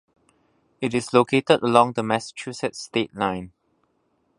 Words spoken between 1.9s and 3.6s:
the Massachusetts state line.